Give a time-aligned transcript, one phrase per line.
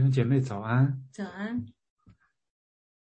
[0.00, 1.62] 弟兄姐妹早安，早安。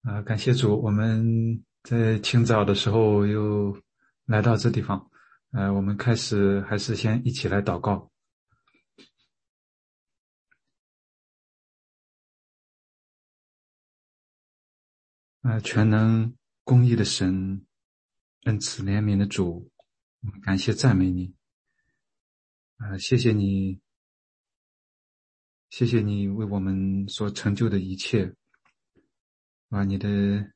[0.02, 3.80] 啊，感谢主，我们在清早的时候又
[4.24, 5.08] 来到这地方。
[5.52, 8.10] 呃，我们开始还是先一起来祷告。
[15.42, 17.64] 啊，全能公义的神，
[18.46, 19.70] 恩慈怜悯的主，
[20.42, 21.36] 感谢赞美你。
[22.78, 23.80] 啊，谢谢你。
[25.70, 28.34] 谢谢你为我们所成就的一切，
[29.68, 30.52] 啊，你的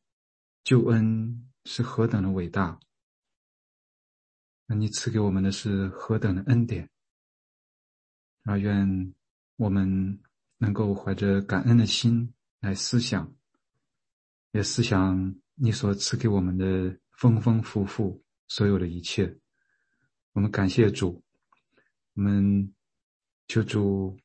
[0.65, 2.81] 救恩是何等的伟大！
[4.67, 6.91] 那你赐给我们的是何等的恩典！
[8.43, 9.15] 啊，愿
[9.55, 10.21] 我们
[10.59, 13.33] 能够怀着感恩的心来思想，
[14.51, 19.39] 也思想你所赐给我们的丰丰富富所有的一切。
[20.33, 21.23] 我们感谢主，
[22.15, 22.75] 我们
[23.47, 24.19] 求主。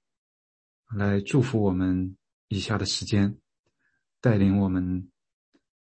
[0.90, 2.18] 来祝福我们
[2.48, 3.38] 以下的时间，
[4.20, 5.10] 带领我们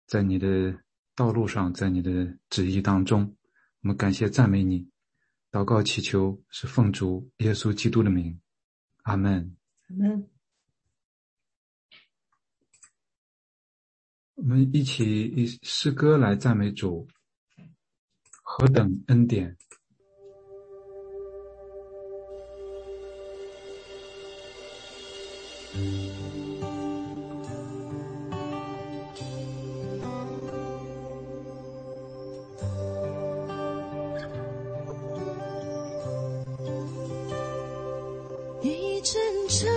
[0.07, 0.83] 在你的
[1.15, 3.37] 道路上，在你的旨意当中，
[3.81, 4.91] 我们感谢赞美你，
[5.53, 8.41] 祷告祈求是奉主耶稣基督的名，
[9.05, 9.57] 阿门。
[9.89, 10.29] 阿门。
[14.35, 17.09] 我们一起以诗歌来赞美主，
[18.43, 19.57] 何等恩典。
[39.59, 39.69] 阵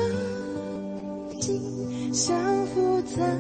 [1.32, 2.38] 沉静，相
[2.68, 3.36] 扶在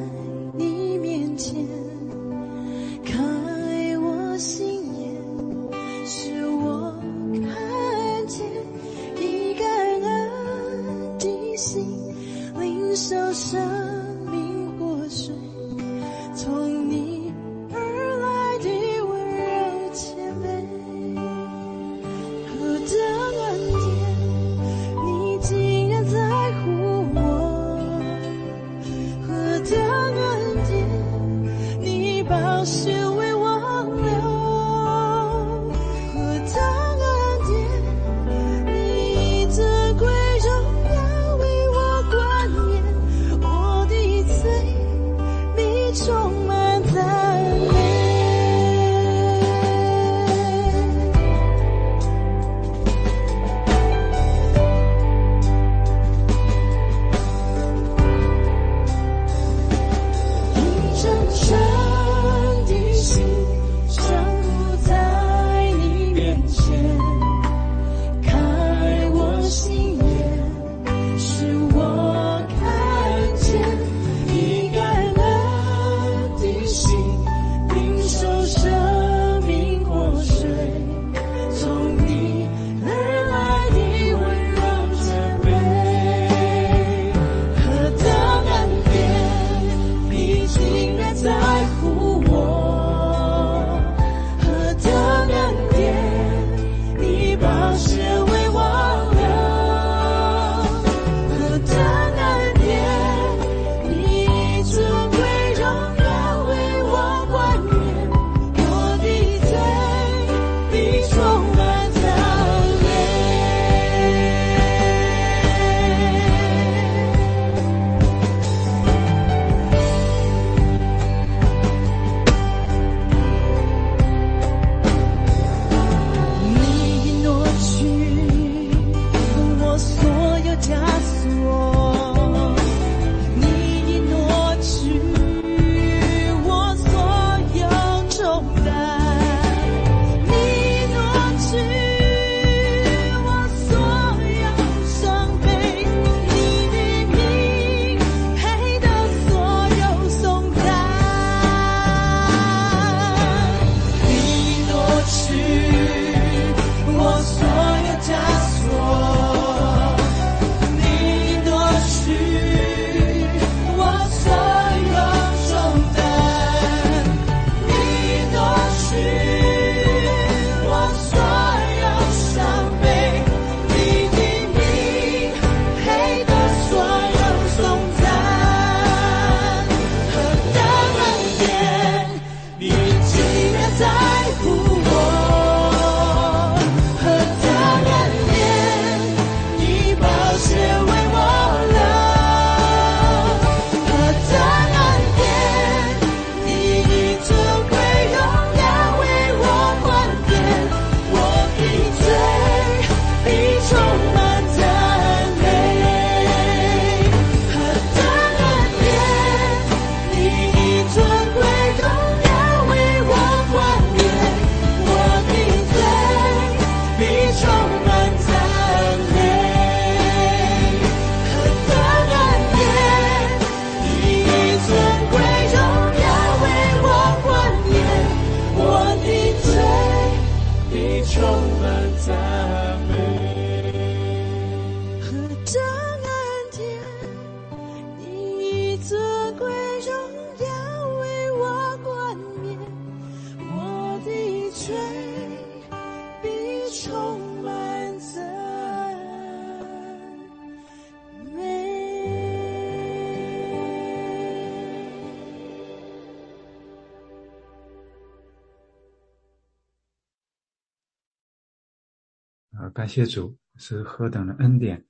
[262.73, 264.85] 感谢主，是何等的恩典。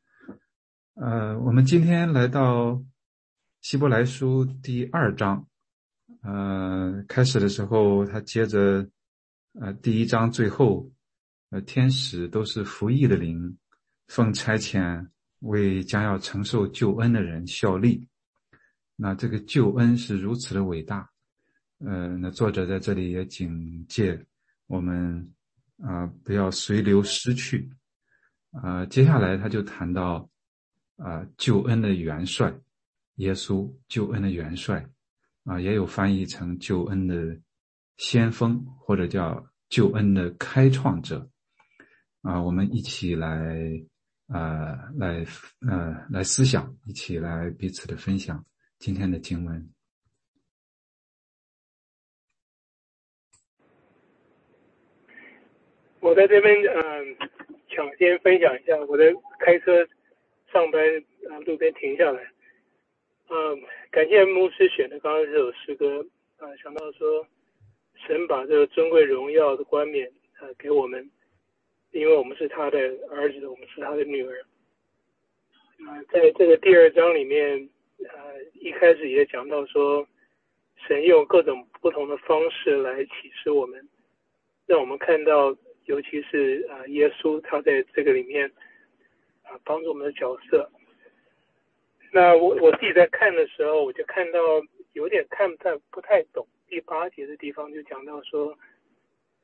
[0.93, 2.83] 呃，我们今天来到
[3.61, 5.47] 希伯来书第二章。
[6.21, 8.87] 呃，开始的时候，他接着
[9.59, 10.91] 呃第一章最后，
[11.49, 13.57] 呃，天使都是服役的灵，
[14.07, 15.07] 奉差遣
[15.39, 18.07] 为将要承受救恩的人效力。
[18.95, 21.09] 那这个救恩是如此的伟大。
[21.79, 24.23] 呃，那作者在这里也警戒
[24.67, 25.33] 我们
[25.81, 27.69] 啊，不要随流失去。
[28.51, 30.29] 啊，接下来他就谈到
[30.97, 32.53] 啊，救恩的元帅，
[33.15, 34.85] 耶稣救恩的元帅。
[35.43, 37.35] 啊，也有翻译成救恩的
[37.97, 41.27] 先锋，或者叫救恩的开创者。
[42.21, 43.57] 啊，我们一起来，
[44.27, 45.25] 呃，来，
[45.67, 48.45] 呃，来思想，一起来彼此的分享
[48.77, 49.67] 今天的经文。
[56.01, 57.15] 我在这边，嗯，
[57.69, 59.87] 抢先分享一下，我在开车
[60.51, 60.81] 上班，
[61.29, 62.27] 啊，路边停下来。
[63.29, 63.61] 嗯，
[63.91, 66.03] 感谢牧师选的刚刚这首诗歌
[66.39, 67.25] 啊，想到说
[68.07, 71.07] 神把这个尊贵荣耀的冠冕啊给我们，
[71.91, 72.79] 因为我们是他的
[73.11, 74.41] 儿子，我们是他的女儿。
[75.85, 77.69] 啊，在这个第二章里面，
[78.09, 80.07] 啊，一开始也讲到说，
[80.87, 83.87] 神用各种不同的方式来启示我们，
[84.65, 85.55] 让我们看到，
[85.85, 88.51] 尤其是啊，耶稣他在这个里面
[89.43, 90.69] 啊帮助我们的角色。
[92.13, 94.39] 那我我自己在看的时候，我就看到
[94.93, 98.57] 有点看不太不太懂第八节的地方，就讲到说，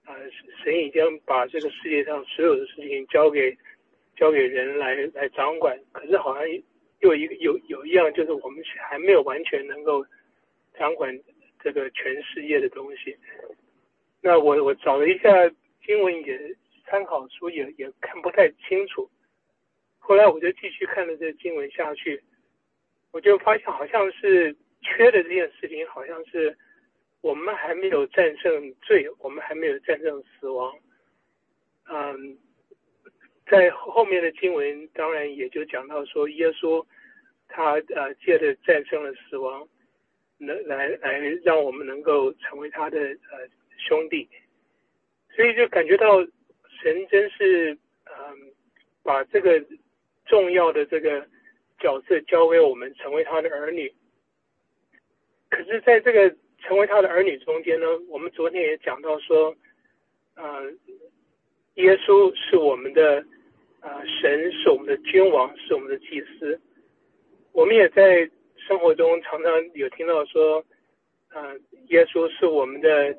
[0.03, 0.15] 啊，
[0.63, 3.58] 神已经把这个世界上所有的事情交给
[4.15, 6.44] 交给人来来掌管，可是好像
[7.00, 10.06] 又一个有有一样，就是我们还没有完全能够
[10.77, 11.17] 掌管
[11.63, 13.15] 这个全世界的东西。
[14.22, 15.29] 那我我找了一下
[15.88, 19.10] 经文，也参考书也也看不太清楚。
[19.98, 22.22] 后来我就继续看了这经文下去。
[23.12, 26.56] 我就发现好像是缺的这件事情，好像是
[27.22, 30.77] 我们还没有战胜罪，我们还没有战胜死亡。
[31.89, 32.38] 嗯，
[33.50, 36.86] 在后面的经文当然也就讲到说，耶稣
[37.48, 39.67] 他呃借着战胜了死亡，
[40.38, 44.29] 能来来让我们能够成为他的呃兄弟，
[45.38, 46.20] 所以就感觉到
[46.82, 47.72] 神真是
[48.03, 48.51] 嗯
[49.01, 49.63] 把这个
[50.25, 51.25] 重要的这个。
[51.79, 53.94] 角色交给我们，成为他的儿女。
[55.48, 59.56] 可是，在这个成为他的儿女中间呢，我们昨天也讲到说，
[60.34, 60.72] 呃，
[61.75, 63.24] 耶稣是我们的
[63.82, 66.60] 呃神，是我们的君王，是我们的祭司。
[67.51, 70.65] 我们也在生活中常常有听到说，
[71.27, 71.53] 啊，
[71.89, 73.15] 耶稣是我们的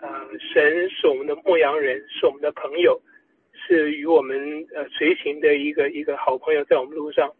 [0.00, 3.00] 呃神，是我们的牧羊人，是我们的朋友，
[3.52, 7.34] 是与我们呃随行的一个一个好朋友，在我们路上。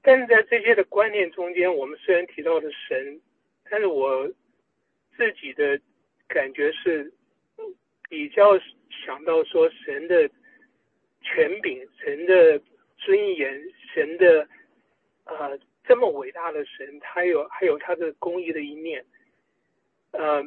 [0.00, 3.20] 但是在这些的观念中间，我们虽然提到的神，
[3.68, 4.26] 但是我
[5.16, 5.78] 自己的
[6.26, 7.12] 感觉是
[8.08, 8.58] 比较
[9.04, 10.30] 想到说神的
[11.20, 12.58] 权柄、神的
[12.96, 14.48] 尊严、神的
[15.24, 19.04] 呃这么伟大的神，他有还有他的公义的一面，
[20.12, 20.42] 呃，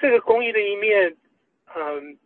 [0.00, 1.16] 这个公益的一面，
[1.74, 2.18] 嗯，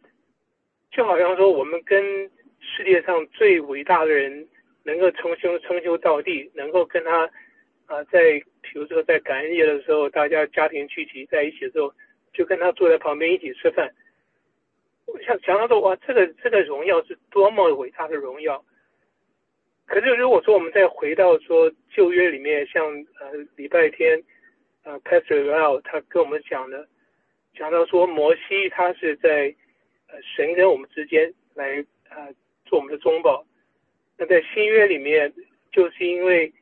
[0.91, 4.49] 就好像说我们跟世界上最伟大的人。
[4.83, 7.31] 能够称兄称兄道弟，能够跟他
[7.85, 11.93] 啊，在比如说在感恩节的时候，大家家庭聚集在一起的时候，
[12.33, 13.93] 就跟他坐在旁边一起吃饭。
[15.07, 18.65] 我想想到说，哇，这个这个荣耀是多么伟大的荣耀。
[19.87, 22.83] 可是如果说我们再回到说旧约里面，像
[23.21, 24.19] 呃礼拜天
[24.83, 26.89] 啊，Pastor L 他跟我们讲的，
[27.55, 29.55] 讲到说摩西他是在
[30.09, 32.33] 呃神跟我们之间来呃
[32.65, 33.45] 做我们的中保。
[34.17, 35.33] 那在新约里面，
[35.73, 36.53] 就是因为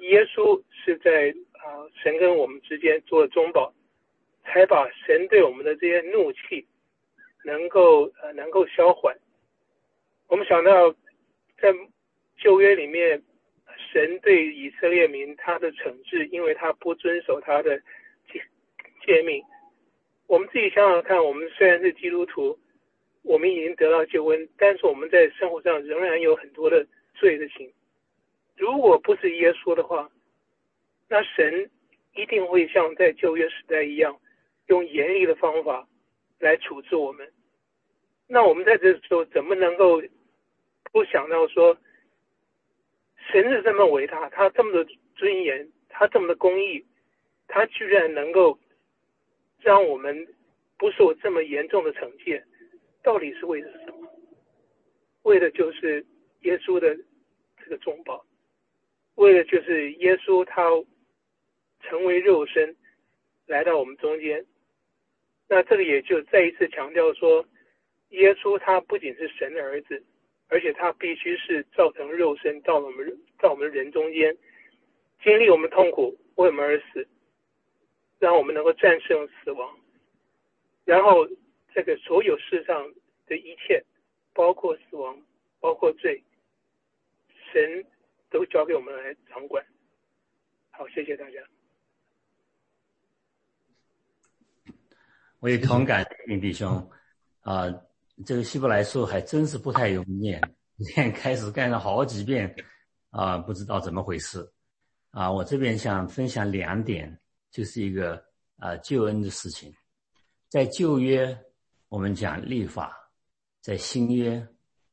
[0.00, 3.72] 耶稣是在啊神跟我们之间做了中保，
[4.44, 6.66] 才把神对我们的这些怒气
[7.44, 9.16] 能够呃能够消缓。
[10.26, 10.92] 我们想到
[11.60, 11.72] 在
[12.36, 13.22] 旧约里面，
[13.92, 17.78] 神对以色列民他的惩治，因为他不遵守他的
[18.30, 18.42] 诫
[19.04, 19.42] 诫命。
[20.28, 22.56] 我们自己想想看，我们虽然是基督徒。
[23.22, 27.70] 我们已经得到救恩，但是我们在生活上仍然有很多的罪的情。
[28.56, 30.08] 如果不是耶稣的话，
[31.08, 31.68] 那神
[32.14, 34.18] 一定会像在旧约时代一样，
[34.68, 35.86] 用严厉的方法
[36.38, 37.30] 来处置我们。
[38.26, 40.00] 那我们在这时候怎么能够
[40.90, 41.76] 不想到说，
[43.30, 46.86] 神是这么伟大，他这么的尊严，他这么的公义，
[47.46, 48.58] 他居然能够
[49.60, 50.26] 让我们
[50.76, 52.44] 不受这么严重的惩戒？
[53.02, 54.12] 到底是为了什么？
[55.22, 56.04] 为的就是
[56.42, 56.96] 耶稣的
[57.62, 58.24] 这个中保，
[59.16, 60.64] 为的就是耶稣他
[61.80, 62.76] 成为肉身
[63.46, 64.44] 来到我们中间。
[65.48, 67.46] 那这个也就再一次强调说，
[68.10, 70.02] 耶稣他不仅是神的儿子，
[70.48, 74.36] 而且他必须是造成肉身到我们到我们人中间，
[75.22, 77.06] 经历我们痛苦，为我们而死，
[78.18, 79.76] 让我们能够战胜死亡，
[80.84, 81.26] 然后
[81.72, 82.92] 这个所有世上
[83.26, 83.84] 的一切，
[84.32, 85.20] 包括死亡，
[85.60, 86.22] 包括罪，
[87.52, 87.84] 神
[88.30, 89.64] 都交给我们来掌管。
[90.70, 91.40] 好，谢谢大家。
[95.40, 96.04] 我也同感，
[96.40, 96.90] 弟兄
[97.42, 97.66] 啊，
[98.26, 100.42] 这个希伯来书还真是不太容易念，
[100.96, 102.52] 念开始干了好几遍
[103.10, 104.50] 啊，不知道怎么回事
[105.12, 105.30] 啊。
[105.30, 107.20] 我这边想分享两点，
[107.50, 108.22] 就是一个
[108.56, 109.74] 啊救恩的事情。
[110.48, 111.38] 在旧约
[111.88, 112.96] 我们讲立法，
[113.60, 114.46] 在新约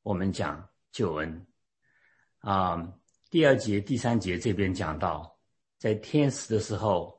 [0.03, 1.47] 我们讲救恩
[2.39, 2.93] 啊。
[3.29, 5.37] 第二节、第三节这边讲到，
[5.77, 7.13] 在天使的时候。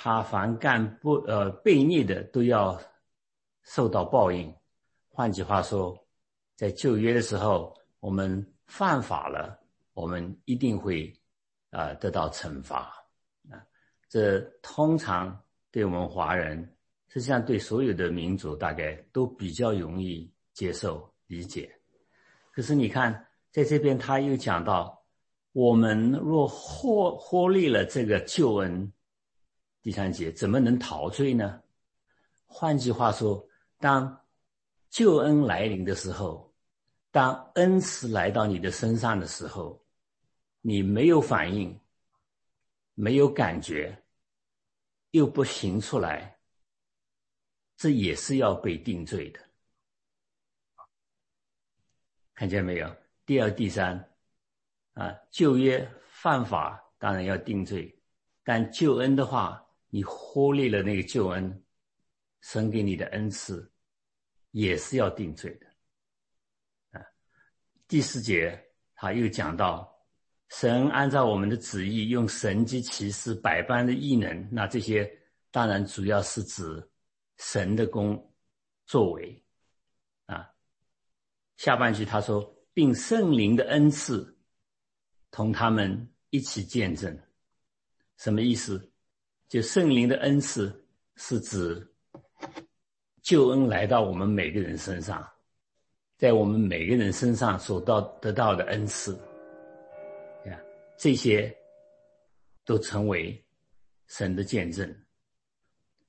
[0.00, 2.80] 他凡干不呃悖逆的，都要
[3.64, 4.54] 受到报应。
[5.08, 6.06] 换句话说，
[6.54, 9.58] 在旧约的时候，我们犯法了，
[9.94, 11.12] 我们一定会
[11.70, 12.97] 啊得到惩罚。
[14.08, 15.38] 这通常
[15.70, 16.58] 对我们华人，
[17.08, 21.70] 实际上对所有的民族，大概都比较容易接受理解。
[22.52, 25.02] 可是你看，在这边他又讲到，
[25.52, 28.92] 我们若获获利了这个救恩。
[29.82, 31.60] 第三节怎么能陶醉呢？
[32.46, 33.46] 换句话说，
[33.78, 34.20] 当
[34.90, 36.52] 救恩来临的时候，
[37.10, 39.80] 当恩慈来到你的身上的时候，
[40.60, 41.78] 你没有反应，
[43.00, 43.96] 没有感觉，
[45.12, 46.36] 又不行出来，
[47.76, 49.38] 这也是要被定罪的。
[52.34, 52.96] 看见没有？
[53.24, 53.96] 第二、第三，
[54.94, 57.96] 啊，旧约犯法当然要定罪，
[58.42, 59.64] 但救恩的话。
[59.90, 61.64] 你忽略了那个救恩，
[62.42, 63.72] 神给你的恩赐，
[64.50, 65.66] 也是要定罪的。
[66.90, 67.06] 啊，
[67.86, 69.97] 第四节他又讲到，
[70.48, 75.10] 神按照我们的旨意，用神迹奇事百般的异能，那这些
[75.50, 76.90] 当然主要是指
[77.36, 78.32] 神的功
[78.86, 79.44] 作为。
[80.26, 80.50] 啊，
[81.56, 84.36] 下半句他说，并圣灵的恩赐，
[85.30, 87.18] 同他们一起见证，
[88.16, 88.90] 什么意思？
[89.48, 90.86] 就圣灵的恩赐
[91.16, 91.94] 是指
[93.22, 95.28] 救恩来到我们每个人身上，
[96.16, 99.18] 在我们每个人身上所到得到的恩赐，
[100.98, 101.56] 这些
[102.64, 103.46] 都成为
[104.08, 105.04] 神的见证。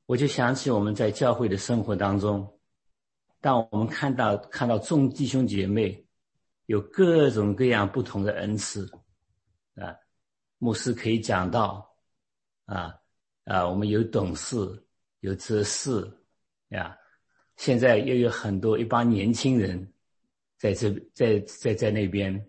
[0.05, 2.59] 我就想起我们在教会的生活当中，
[3.39, 6.05] 当我们看到看到众弟兄姐妹
[6.65, 8.85] 有各种各样不同的恩赐，
[9.75, 9.95] 啊，
[10.57, 11.95] 牧师可以讲到，
[12.65, 12.95] 啊。
[13.45, 14.55] 啊，我们有懂事，
[15.21, 16.07] 有知识，
[16.67, 16.95] 呀，
[17.55, 19.91] 现在又有很多一帮年轻人，
[20.59, 22.47] 在这在在在那边，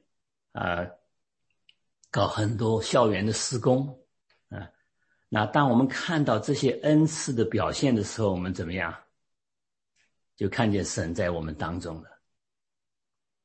[0.53, 0.87] 啊，
[2.11, 3.87] 搞很多校园的施工，
[4.49, 4.71] 啊，
[5.29, 8.95] 那当我们看到这些恩赐的表现的时候，我们怎么样？
[10.37, 12.09] 就看见神在我们当中了，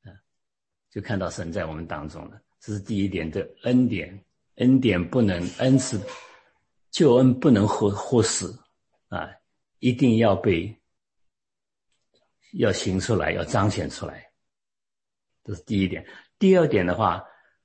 [0.04, 0.10] 啊，
[0.90, 2.40] 就看到神在我们当中了。
[2.58, 4.24] 这是第一点的恩典，
[4.56, 6.00] 恩典不能恩赐。
[6.90, 8.46] 救恩不能忽忽视
[9.08, 9.28] 啊，
[9.80, 10.74] 一定要被
[12.54, 14.32] 要行出来，要彰显出来，
[15.44, 16.06] 这是第一点。
[16.38, 17.22] 第二点的话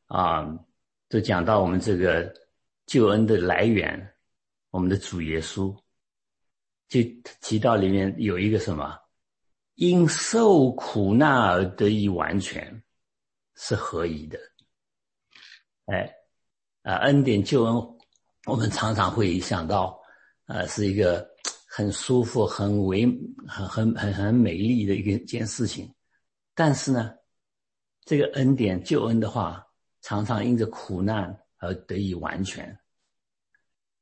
[0.07, 0.45] 啊，
[1.11, 2.33] 就讲到我们这个
[2.85, 4.15] 救恩的来源，
[4.69, 5.77] 我们的主耶稣，
[6.87, 7.01] 就
[7.41, 8.97] 提到里面有一个什么，
[9.75, 12.81] 因受苦难而得以完全，
[13.55, 14.39] 是合一的。
[15.87, 16.09] 哎，
[16.83, 17.75] 啊，恩典救恩。
[18.45, 20.01] 我们常常会想到，
[20.45, 21.29] 呃，是一个
[21.67, 23.05] 很舒服、很唯、
[23.45, 25.93] 很很很很美丽的一个一件事情。
[26.55, 27.13] 但是呢，
[28.05, 29.67] 这个恩典救恩的话，
[30.01, 32.77] 常常因着苦难而得以完全。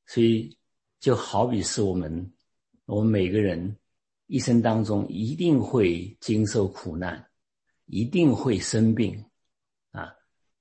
[0.07, 0.57] 所以，
[0.99, 2.33] 就好比是我们，
[2.85, 3.77] 我们每个人
[4.27, 7.29] 一生当中一定会经受苦难，
[7.85, 9.23] 一定会生病，
[9.91, 10.15] 啊，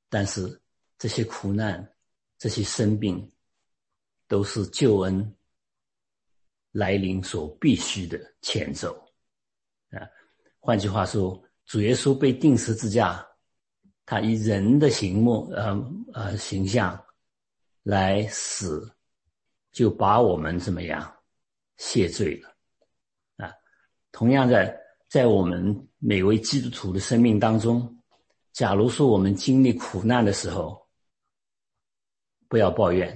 [0.09, 0.61] 但是
[0.99, 1.95] 这些苦难、
[2.38, 3.30] 这些生病。
[4.30, 5.35] 都是救恩
[6.71, 8.95] 来临所必须的前奏
[9.88, 10.05] 啊！
[10.59, 13.27] 换句话说，主耶稣被钉十字架，
[14.11, 15.79] 他以人的形目，呃
[16.14, 16.99] 呃形象
[17.83, 18.90] 来死，
[19.71, 21.14] 就把我们怎么样
[21.77, 22.49] 谢罪了
[23.37, 23.53] 啊？
[24.11, 24.75] 同样在
[25.11, 28.03] 在我们每位基督徒的生命当中，
[28.55, 30.88] 假如说我们经历苦难的时候，
[32.49, 33.14] 不要抱怨，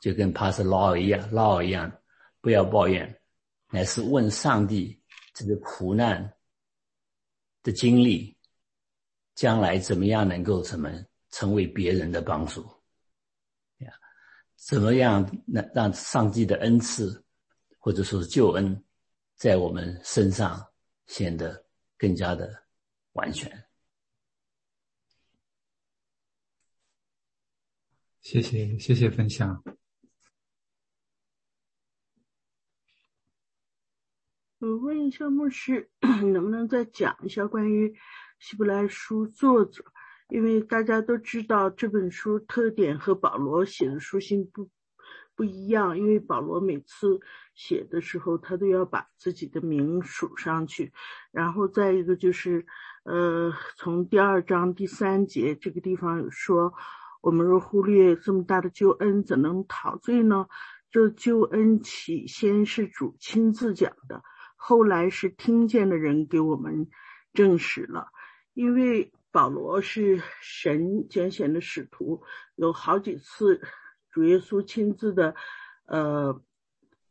[0.00, 1.96] 就跟 Pastor Law 一样，Law 一样，
[2.40, 3.20] 不要抱怨，
[3.70, 5.00] 乃是问上帝
[5.32, 6.34] 这个苦难
[7.62, 8.35] 的经历，
[9.36, 10.90] 将来怎么样能够怎么
[11.30, 12.62] 成为别人的帮助
[13.78, 13.92] 呀？
[14.56, 17.22] 怎么样能让上帝的恩赐
[17.78, 18.82] 或者说是救恩
[19.34, 20.66] 在我们身上
[21.06, 21.66] 显得
[21.98, 22.64] 更加的
[23.12, 23.64] 完全？
[28.22, 29.62] 谢谢，谢谢分享。
[34.58, 37.88] 我问一下牧师， 能不能再讲一下关于
[38.38, 39.84] 《希伯来书》作者？
[40.28, 44.68] 因为大家都知道这本书特点和保罗写的书信不
[45.34, 47.20] 不一样，因为保罗每次
[47.54, 50.92] 写的时候，他都要把自己的名署上去。
[51.30, 52.66] 然后再一个就是，
[53.04, 56.74] 呃，从第二章第三节这个地方有说。
[57.22, 60.46] 我们若忽略这么大的救恩，怎能陶醉呢？
[60.92, 64.22] 这救恩起先是主亲自讲的，
[64.54, 66.88] 后来是听见的人给我们
[67.32, 68.10] 证实了。
[68.56, 72.22] 因为保罗是神拣选的使徒，
[72.54, 73.60] 有好几次
[74.10, 75.34] 主耶稣亲自的，
[75.84, 76.42] 呃，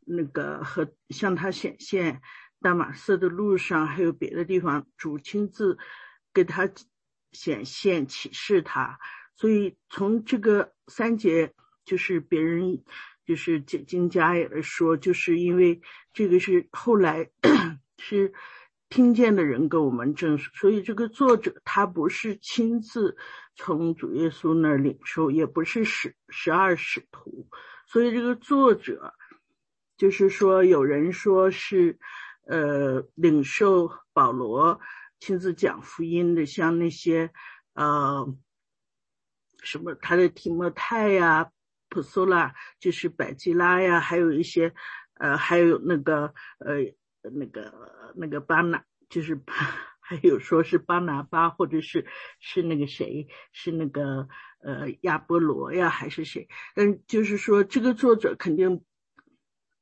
[0.04, 2.20] 那个和向他显现，
[2.60, 5.78] 大马色的路上，还有别的地方，主亲自
[6.34, 6.68] 给他
[7.30, 8.98] 显现启示他。
[9.36, 11.54] 所以从这个三节，
[11.84, 12.82] 就是别人，
[13.24, 15.80] 就是解经家也来说，就是因为
[16.12, 17.30] 这个是后来
[17.98, 18.34] 是
[18.88, 23.16] 听见的人跟我们证实，所以这个作者他不是亲自
[23.54, 27.48] 从主耶稣那儿领受，也不是使十二使徒，
[27.86, 29.14] 所以这个作者
[29.96, 31.98] 就是说，有人说是
[32.46, 34.80] 呃领受保罗
[35.20, 37.30] 亲自讲福音的，像那些
[37.74, 38.36] 呃。
[39.62, 39.96] 什么？
[39.96, 41.50] 他的提摩太呀、
[41.88, 44.72] 普苏拉，就是百基拉呀，还有一些，
[45.14, 46.76] 呃，还有那个，呃，
[47.30, 49.40] 那个那个巴拿，就是
[50.00, 52.06] 还有说是巴拿巴，或者是
[52.40, 54.28] 是那个谁，是那个
[54.60, 56.48] 呃亚波罗呀，还是谁？
[56.74, 58.84] 嗯，就是说这个作者肯定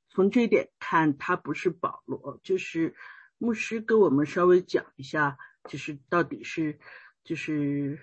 [0.09, 2.95] 从这点看，他不是保罗，就是
[3.39, 6.79] 牧师跟我们稍微讲一下，就是到底是
[7.23, 7.99] 就是。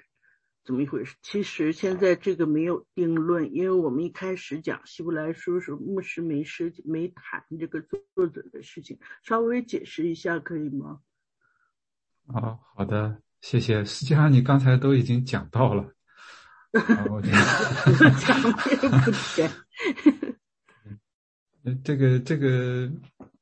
[0.64, 1.16] 怎么一回事？
[1.24, 11.00] 其实现在这个没有定论，因为我们一开始讲希伯来书时，牧师没涉及、没谈这个作者的事情，稍微解释一下可以吗？
[12.28, 13.84] 哦，好的，谢谢。
[13.86, 15.92] 实际上你刚才都已经讲到了，
[17.10, 17.32] 我讲
[18.70, 19.50] 也不甜。
[21.84, 22.88] 这个这个，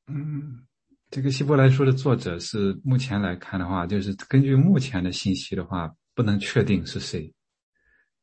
[0.07, 0.65] 嗯，
[1.11, 5.93] 这个希伯来书的作者是目前来看的话，就是根据目前的信息的话。
[6.13, 7.33] 不能确定是谁。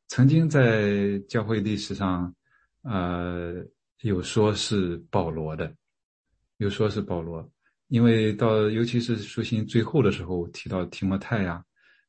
[0.07, 2.33] 曾经在教会历史上，
[2.83, 3.65] 呃，
[4.01, 5.73] 有说是保罗的，
[6.57, 7.51] 有说是保罗，
[7.87, 11.63] 因为到尤其是书信最后的时候提到提摩太呀，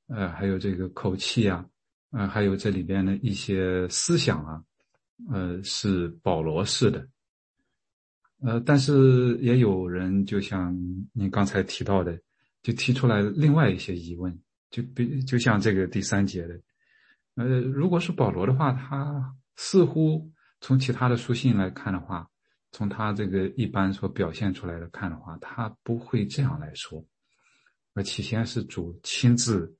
[0.06, 1.68] 呃，还有这个口气呀，
[2.10, 4.62] 呃，还有这里边的一些思想啊，
[5.32, 7.08] 呃，是保罗式的。
[8.40, 10.72] 呃，但是也有人就像
[11.12, 12.16] 你刚才提到的，
[12.62, 14.38] 就提出来另外一些疑问。
[14.70, 16.60] 就比就像这个第三节的，
[17.36, 22.28] 呃，如果是保罗的话，他似乎从其他的书信来看的话，
[22.72, 27.04] 从他这个一般所表现出来的看的话，他不会这样来说。
[27.94, 29.74] 而起先是主亲自，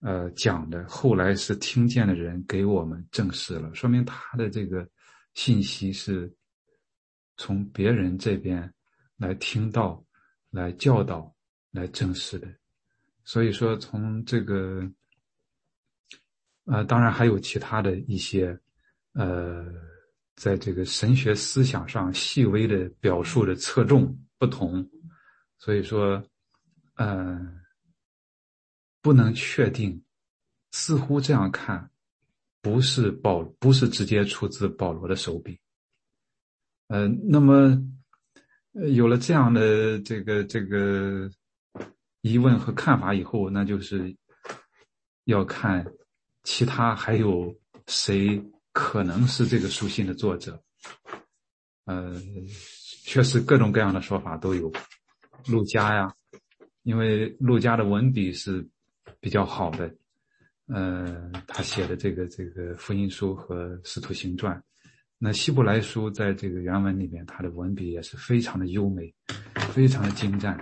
[0.00, 4.86] 呃讲的，后来是听见的人给我们证实了，说明他的这个
[5.32, 6.32] 信息是
[7.36, 8.72] 从别人这边
[9.16, 10.04] 来听到、
[10.50, 11.34] 来教导、
[11.72, 12.46] 来证实的。
[13.26, 14.86] 所以说，从这个，
[16.66, 18.60] 呃，当然还有其他的一些，
[19.14, 19.64] 呃，
[20.36, 24.86] 在这个神学思想上细微的表述的侧重不同，
[25.56, 26.22] 所以说，
[26.96, 27.40] 呃，
[29.00, 30.04] 不能确定，
[30.72, 31.90] 似乎这样看，
[32.60, 35.58] 不是保，不是直接出自保罗的手笔，
[36.88, 37.82] 呃，那么，
[38.92, 41.30] 有了这样的这个这个。
[42.24, 44.16] 疑问和看法以后，那就是
[45.24, 45.84] 要看
[46.42, 47.54] 其他还有
[47.86, 50.58] 谁可能是这个书信的作者。
[51.84, 52.18] 呃，
[53.04, 54.72] 确实各种各样的说法都有。
[55.48, 56.10] 陆家呀，
[56.82, 58.66] 因为陆家的文笔是
[59.20, 59.94] 比较好的，
[60.68, 64.58] 呃，他写的这个这个福音书和使徒行传，
[65.18, 69.14] 那希伯来书在这个原文里面，他的文笔也是非常的优美，
[69.74, 70.58] 非常的精湛。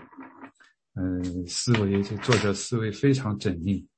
[0.94, 3.88] 嗯，思维这作者思维非常缜密，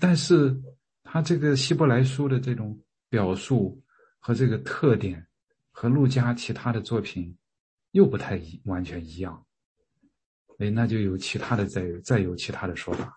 [0.00, 0.60] 但是
[1.04, 2.76] 他这个希伯来书的这种
[3.08, 3.80] 表述
[4.18, 5.24] 和这个特点，
[5.70, 7.36] 和路加其他的作品
[7.92, 9.46] 又不太一完全一样。
[10.58, 13.14] 哎，那就有其他的再有再有其他的说法，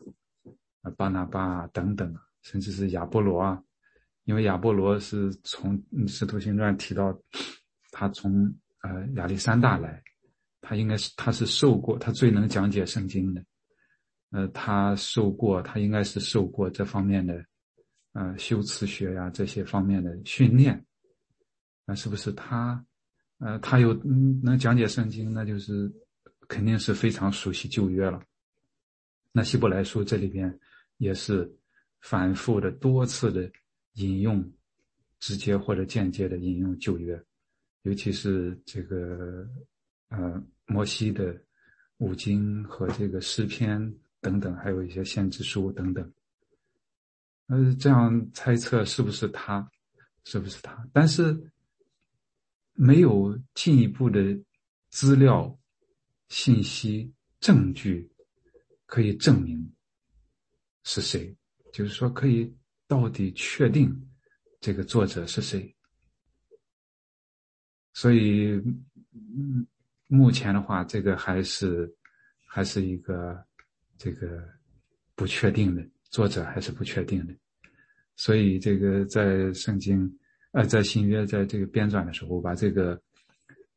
[0.81, 3.63] 啊，巴拿巴等等，甚至是亚波罗啊，
[4.25, 7.17] 因为亚波罗是从《使徒行传》提到，
[7.91, 10.03] 他从呃亚历山大来，
[10.61, 13.43] 他应该是他是受过，他最能讲解圣经的，
[14.31, 17.45] 呃，他受过，他应该是受过这方面的，
[18.13, 20.85] 呃，修辞学呀这些方面的训练，
[21.85, 22.85] 那是不是他，
[23.39, 23.93] 呃，他有
[24.43, 25.91] 能讲解圣经，那就是。
[26.47, 28.19] 肯定是非常熟悉旧约了。
[29.31, 30.59] 那希伯来书这里边
[30.97, 31.47] 也是
[32.01, 33.47] 反复的、多次的
[33.93, 34.51] 引用，
[35.19, 37.23] 直接或者间接的引用旧约，
[37.83, 39.47] 尤其是这个
[40.09, 41.41] 呃摩西的
[41.97, 46.13] 五经和这个诗篇等等，还有一些先知书等等。
[47.47, 49.67] 呃，这样猜测是不是他？
[50.25, 50.87] 是不是他？
[50.93, 51.51] 但是
[52.73, 54.37] 没有进一步的
[54.89, 55.55] 资料。
[56.29, 58.07] 信息证据
[58.85, 59.73] 可以证明
[60.83, 61.35] 是谁，
[61.73, 64.07] 就是说可以到底确定
[64.61, 65.75] 这个作者是谁。
[67.93, 68.51] 所以，
[69.11, 69.65] 嗯，
[70.09, 71.89] 目前的话，这个还是
[72.45, 73.41] 还是一个
[73.97, 74.43] 这个
[75.15, 77.33] 不确定的作者，还是不确定的。
[78.17, 80.13] 所以，这个在圣经，
[80.51, 83.01] 呃，在新约在这个编纂的时候，把这个，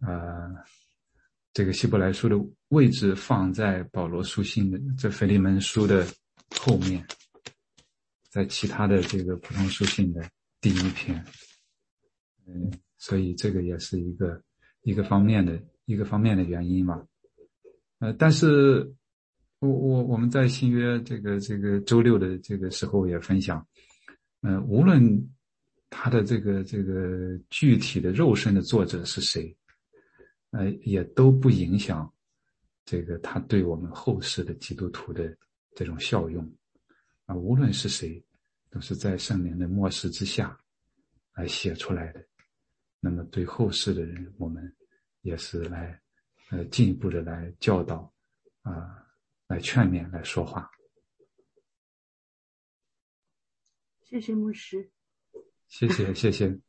[0.01, 0.53] 呃。
[1.55, 2.37] 这个希伯来书的
[2.69, 6.07] 位置放在保罗书信的这腓利门书的
[6.57, 7.07] 后面，
[8.31, 10.27] 在其他的这个普通书信的
[10.63, 11.23] 第一篇，
[12.47, 14.43] 嗯，所以这个也是一个
[14.81, 17.07] 一个方面的一个方面的原因嘛，
[17.99, 18.93] 呃，但是
[19.61, 23.67] 我我我们在新约这个这个周六的这个时候也分享，
[24.41, 25.01] 呃，无论
[25.91, 29.57] 他的这个这个具体的肉身的作者是谁。
[30.55, 32.13] 呃，也都不影响
[32.85, 35.35] 这个他对我们后世的基督徒的
[35.75, 36.47] 这种效用
[37.25, 37.35] 啊。
[37.35, 38.23] 无论是谁，
[38.69, 40.55] 都是在圣灵的漠视之下
[41.35, 42.23] 来写出来的。
[43.01, 44.71] 那么对后世的人，我们
[45.23, 46.01] 也是来
[46.51, 48.13] 呃进一步的来教导
[48.63, 49.05] 啊，
[49.49, 50.71] 来劝勉，来说话。
[54.03, 54.91] 谢谢牧师。
[55.69, 56.61] 谢谢， 谢谢。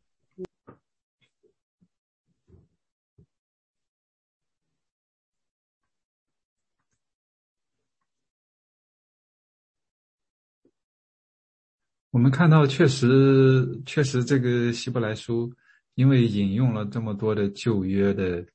[12.11, 15.51] 我们看到，确实，确实，这个希伯来书，
[15.95, 18.45] 因为引用了这么多的旧约的，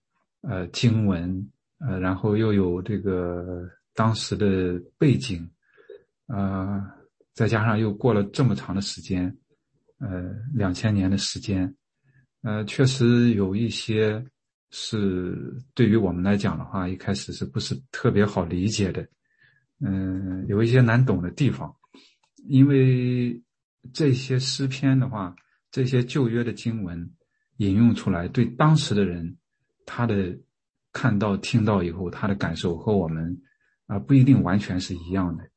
[0.43, 5.49] 呃，经文，呃，然后又有这个当时的背景，
[6.27, 6.83] 呃，
[7.35, 9.37] 再加上又过了这么长的时间，
[9.99, 11.75] 呃，两千年的时间，
[12.43, 14.25] 呃，确实有一些
[14.71, 15.37] 是
[15.75, 19.07] 对于我们来讲的话，一开始是不是特别好理解的？
[19.81, 21.75] 嗯，有一些难懂的地方，
[22.49, 23.43] 因为。
[23.95, 25.35] 这些诗篇的话，
[25.71, 27.11] 这些旧约的经文
[27.59, 29.37] 引用出来，对当时的人，
[29.87, 30.37] 他的
[30.93, 33.41] 看到、听到以后，他的感受和我们
[33.87, 35.49] 啊不一定完全是一样的。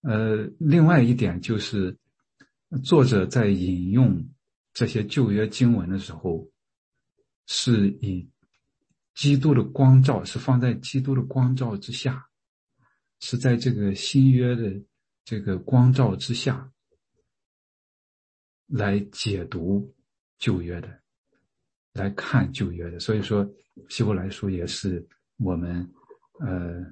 [0.00, 1.96] 呃，另外一点就是，
[2.82, 4.28] 作者在引用
[4.72, 6.50] 这些旧约经文的时候，
[7.46, 8.28] 是以
[9.14, 12.26] 基督的光照，是放在基督的光照之下，
[13.20, 14.82] 是在这个新约的
[15.24, 16.68] 这个光照之下。
[18.68, 19.94] 来解读
[20.42, 20.88] 旧约的，
[21.92, 23.48] 来看旧约的，所以说
[23.88, 25.88] 希伯来书也是我们
[26.40, 26.84] 呃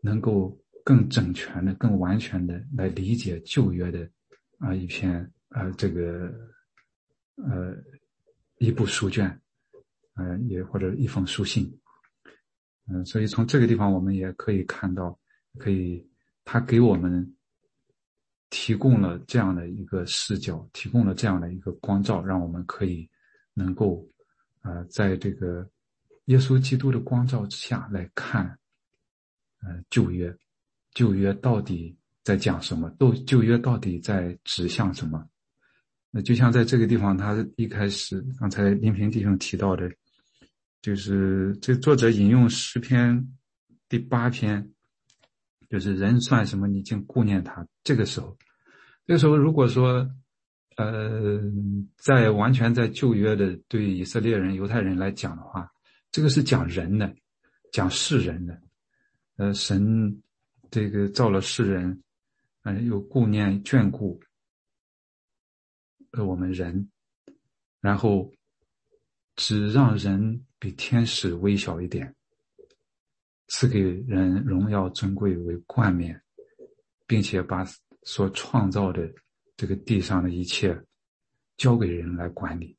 [0.00, 4.08] 能够更整全的、更完全的来理解旧约的
[4.58, 6.32] 啊一篇啊这个
[7.36, 7.76] 呃
[8.56, 9.38] 一部书卷，
[10.14, 11.70] 呃也或者一封书信，
[12.88, 15.20] 嗯，所以从这个地方我们也可以看到，
[15.58, 16.08] 可以
[16.42, 17.33] 他给我们。
[18.56, 23.10] 提供了这样的一个视角，提供了这样的一个光照，让我们可以
[23.52, 24.08] 能够，
[24.62, 25.68] 呃，在这个
[26.26, 28.46] 耶稣基督的光照之下来看，
[29.60, 30.32] 呃，旧约，
[30.92, 32.88] 旧约到底在讲什么？
[32.90, 35.28] 都旧约到底在指向什么？
[36.12, 39.90] 那就像在这个地方，他一开始刚才林平弟兄提到的，
[40.80, 43.20] 就是这作者引用诗篇
[43.88, 44.70] 第八篇。
[45.74, 46.68] 就是人算什么？
[46.68, 47.66] 你竟顾念他。
[47.82, 48.38] 这个时候，
[49.08, 50.08] 这个时候，如果说，
[50.76, 51.40] 呃，
[51.96, 55.68] 在完全在旧约的对以色列人、犹太人来讲的话，
[56.12, 57.12] 这个是讲人的，
[57.72, 58.62] 讲世人的。
[59.34, 60.22] 呃，神
[60.70, 62.00] 这个造了世人，
[62.62, 64.20] 嗯，又顾念眷顾，
[66.12, 66.88] 呃，我们人，
[67.80, 68.32] 然后
[69.34, 72.14] 只让人比天使微小一点，
[73.48, 76.20] 赐给人荣耀尊贵为冠冕，
[77.06, 77.64] 并且把
[78.02, 79.12] 所创造的
[79.56, 80.78] 这个地上的一切
[81.56, 82.76] 交给人来管理，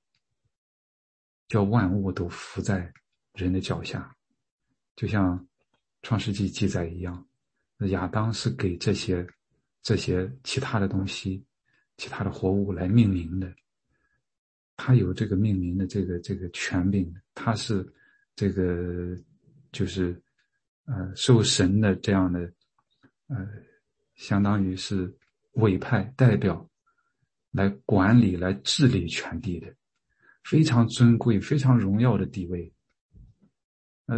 [1.47, 2.91] 叫万物都伏在
[3.33, 4.15] 人的脚下，
[4.95, 5.47] 就像
[6.01, 7.27] 创世纪记载一样，
[7.89, 9.27] 亚当是给这些。
[9.87, 11.45] 这些其他的东西，
[11.95, 13.53] 其他的活物来命名的，
[14.75, 17.87] 他有这个命名的这个这个权柄，他是
[18.35, 19.15] 这个
[19.71, 20.19] 就是
[20.85, 22.39] 呃受神的这样的
[23.27, 23.47] 呃，
[24.15, 25.13] 相当于是
[25.53, 26.69] 委派代表
[27.51, 29.73] 来管理、来治理全地的，
[30.43, 32.71] 非常尊贵、非常荣耀的地位。
[34.05, 34.17] 呃，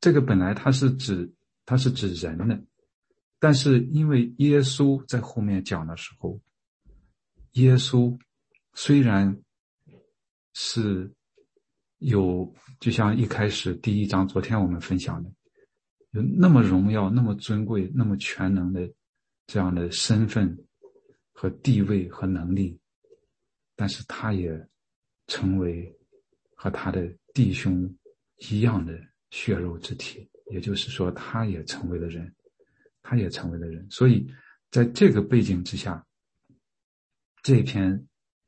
[0.00, 1.32] 这个本来它是指
[1.64, 2.60] 它是指人的。
[3.40, 6.40] 但是，因为耶稣在后面讲的时候，
[7.52, 8.18] 耶稣
[8.72, 9.38] 虽然
[10.54, 11.12] 是
[11.98, 15.30] 有，就像一开始第一章，昨天我们分享的，
[16.14, 18.90] 有那么荣耀、那么尊贵、那么全能的
[19.46, 20.56] 这样的身份
[21.32, 22.78] 和地位和能力，
[23.76, 24.68] 但是他也
[25.26, 25.94] 成为
[26.54, 27.94] 和他的弟兄
[28.38, 28.98] 一样的
[29.30, 32.34] 血肉之体，也就是说，他也成为了人。
[33.06, 34.26] 他也成为了人，所以
[34.70, 36.02] 在这个背景之下，
[37.42, 38.02] 这篇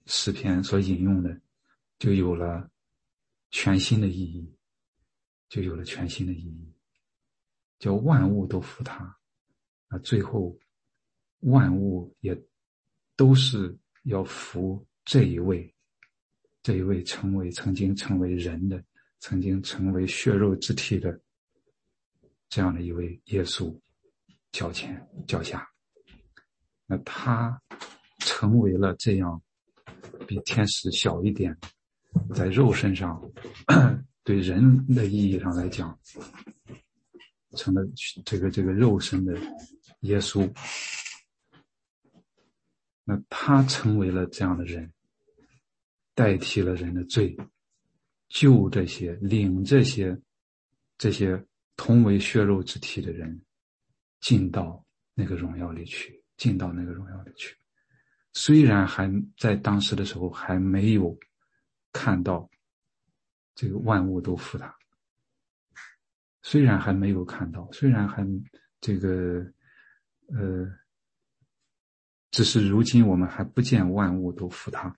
[0.07, 1.39] 诗篇所引用的
[1.99, 2.71] 就有了
[3.51, 4.51] 全新的意义，
[5.51, 6.73] 就有了全新的意义，
[7.79, 9.05] 叫万物都服他，
[9.89, 10.57] 啊，最后
[11.41, 12.37] 万物也
[13.17, 15.73] 都是要服这一位，
[16.63, 18.83] 这一位成为曾经成为人的，
[19.21, 21.21] 曾经成为血肉之体的
[22.49, 23.75] 这样的一位耶稣。
[24.53, 25.69] 脚前脚下，
[26.87, 27.61] 那他
[28.21, 29.43] 成为了这样
[30.27, 31.55] 比天使小一点，
[32.35, 33.21] 在肉身上，
[34.25, 35.99] 对人的意义上来讲，
[37.57, 37.83] 成了
[38.25, 39.37] 这个这个肉身的
[40.03, 40.49] 耶稣。
[43.03, 44.93] 那他成为了这样的人，
[46.15, 47.37] 代替了人的罪，
[48.29, 50.17] 救这些领这些
[50.97, 53.43] 这些同为血肉之体的人。
[54.19, 54.83] 进到
[55.15, 57.55] 那个荣耀里去，进到那个荣耀里去。
[58.33, 61.17] 虽然还在当时的时候还没有
[61.93, 62.49] 看到
[63.55, 64.75] 这个万物都复他，
[66.47, 68.25] 虽然还没有看到，虽然还
[68.81, 69.45] 这个
[70.29, 70.71] 呃，
[72.31, 74.97] 只是如今我们还不见万物都服他，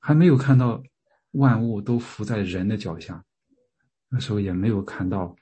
[0.00, 0.82] 还没有看到
[1.30, 3.24] 万物都伏在人的脚下，
[4.08, 5.36] 那时候也没有看到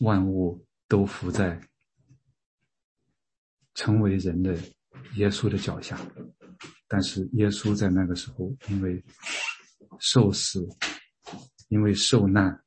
[0.00, 0.62] 万物。
[0.88, 1.58] 都伏在
[3.72, 4.54] 成为人的
[5.14, 5.98] 耶稣的脚下，
[6.86, 9.02] 但是耶稣在那个时候，因为
[10.00, 10.68] 受死，
[11.68, 12.61] 因为受难，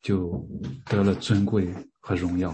[0.00, 0.46] 就
[0.86, 2.50] 得了尊贵和荣耀；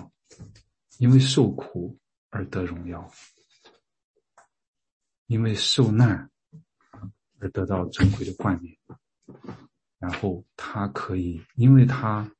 [0.99, 1.99] 因为受苦
[2.31, 3.01] 而得荣耀；
[5.27, 6.31] 因为受难
[7.39, 8.77] 而得到尊贵的冠冕。
[9.99, 12.31] 然后他可以，因为他。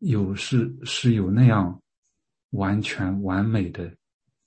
[0.00, 1.82] 有是是有那样
[2.50, 3.96] 完全完美的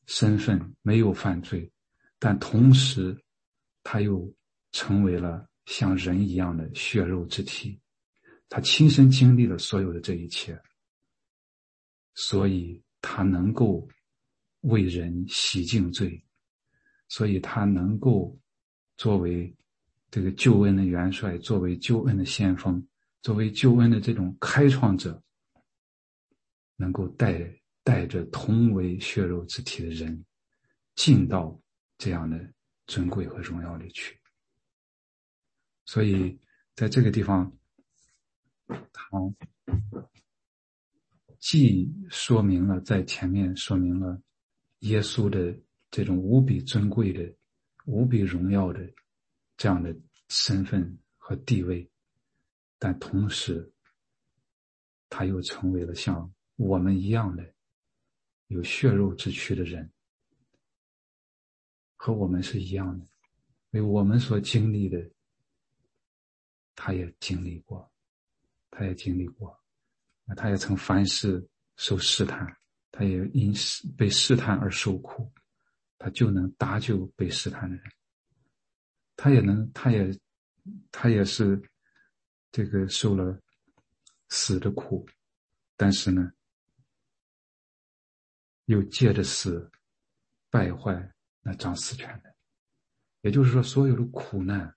[0.05, 1.71] 身份，没有犯罪，
[2.19, 3.19] 但同时
[3.81, 4.31] 他又
[4.71, 7.79] 成为了像人一样的血肉之体，
[8.49, 10.59] 他亲身经历了所有的这一切，
[12.13, 13.87] 所以他能够
[14.61, 16.23] 为人洗净罪，
[17.07, 18.37] 所以他能够
[18.97, 19.55] 作为
[20.09, 22.85] 这个救恩的元帅，作为救恩的先锋，
[23.21, 25.21] 作为救恩的这种开创者。
[26.79, 30.23] 能够带带着同为血肉之体的人，
[30.93, 31.59] 进到
[31.97, 32.53] 这样的
[32.85, 34.15] 尊贵和荣耀里去。
[35.85, 36.37] 所以，
[36.75, 37.51] 在这个地方，
[38.67, 39.17] 他
[41.39, 44.21] 既说明了在前面说明了
[44.79, 45.57] 耶稣的
[45.89, 47.35] 这种无比尊贵的、
[47.85, 48.87] 无比荣耀的
[49.55, 49.95] 这样的
[50.29, 51.89] 身份和地位，
[52.77, 53.71] 但同时，
[55.09, 56.31] 他又成为了像。
[56.57, 57.53] 我们一样的
[58.47, 59.91] 有血肉之躯的人，
[61.95, 63.05] 和我们是一样的，
[63.69, 65.07] 为我们所经历的，
[66.73, 67.91] 他也经历过，
[68.77, 69.59] 他也经历过，
[70.23, 71.43] 那他也曾凡事
[71.77, 72.45] 受试探，
[72.91, 75.33] 他也因试被试探而受苦，
[75.97, 77.91] 他就能搭救被试探的人，
[79.15, 80.15] 他也能，他也，
[80.91, 81.59] 他也是
[82.51, 83.41] 这个受了
[84.29, 85.07] 死的苦，
[85.75, 86.31] 但是呢。
[88.65, 89.71] 又借着死
[90.49, 91.09] 败坏
[91.39, 92.35] 那掌死权的。
[93.21, 94.75] 也就是说，所有的苦难，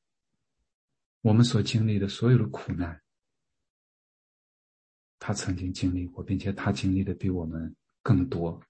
[1.22, 3.02] 我们所经历的所有的苦难，
[5.20, 8.60] 他曾经经历过，并且他经历的比我们更多，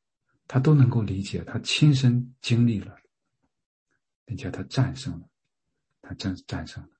[0.46, 2.94] 他都能够理解，他亲身经历了，
[4.26, 5.26] 并且他战胜了，
[6.02, 6.90] 他战战胜了，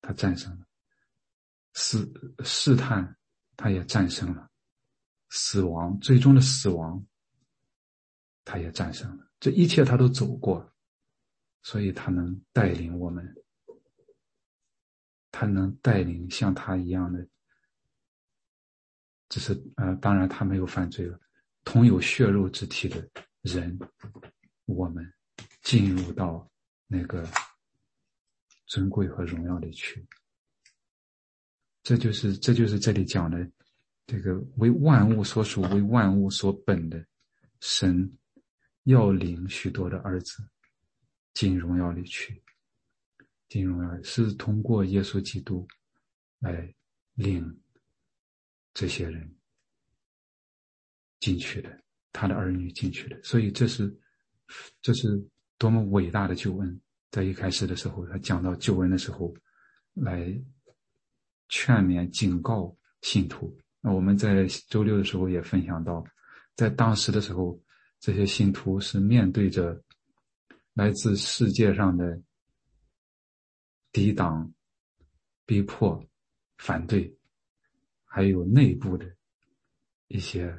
[0.00, 0.66] 他战胜了
[1.72, 2.08] 试
[2.44, 3.16] 试探，
[3.56, 4.48] 他也战胜了
[5.30, 7.04] 死亡，最终的死亡，
[8.44, 10.70] 他也战胜了，这一切他都走过。
[11.66, 13.34] 所以他能带领我们，
[15.30, 17.26] 他能带领像他一样的，
[19.34, 21.18] 只是呃，当然他没有犯罪了，
[21.64, 23.04] 同有血肉之体的
[23.42, 23.76] 人，
[24.66, 25.12] 我们
[25.60, 26.48] 进入到
[26.86, 27.28] 那个
[28.66, 30.06] 尊贵和荣耀里去。
[31.82, 33.50] 这就是这就是这里讲的，
[34.06, 37.04] 这个为万物所属、为万物所本的
[37.58, 38.08] 神，
[38.84, 40.48] 要领许多的儿子。
[41.32, 42.40] 进荣耀里去，
[43.48, 45.66] 进荣耀是通过耶稣基督
[46.38, 46.72] 来
[47.14, 47.60] 领
[48.74, 49.34] 这些人
[51.20, 51.82] 进去的，
[52.12, 53.18] 他的儿女进去的。
[53.22, 53.98] 所以这是
[54.82, 56.80] 这是多么伟大的救恩！
[57.10, 59.34] 在一开始的时候，他讲到救恩的时候，
[59.94, 60.26] 来
[61.48, 63.56] 劝勉、警告信徒。
[63.80, 66.04] 那我们在周六的时候也分享到，
[66.54, 67.58] 在当时的时候，
[68.00, 69.80] 这些信徒是面对着。
[70.76, 72.20] 来自世界上的
[73.92, 74.52] 抵挡、
[75.46, 76.04] 逼迫、
[76.58, 77.16] 反对，
[78.14, 79.12] 还有内部的
[80.06, 80.56] 一些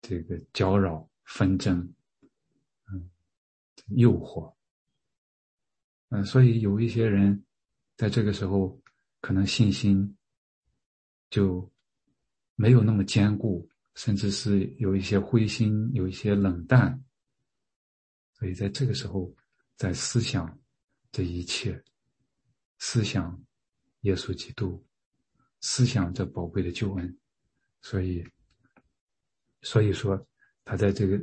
[0.00, 1.76] 这个搅扰、纷争，
[2.90, 3.10] 嗯，
[3.88, 4.54] 诱惑，
[6.08, 7.44] 嗯，所以有一些人
[7.98, 8.80] 在这个时候
[9.20, 10.16] 可能信心
[11.28, 11.70] 就
[12.54, 17.04] 没有那么坚固，甚至是有一些灰心，有一些冷淡。
[18.32, 19.30] 所以在这个时候，
[19.76, 20.58] 在思想
[21.12, 21.84] 这一切，
[22.78, 23.38] 思想
[24.00, 24.82] 耶稣基督，
[25.60, 27.18] 思想这宝贵的救恩，
[27.82, 28.24] 所以，
[29.62, 30.26] 所以说
[30.64, 31.20] 他在这个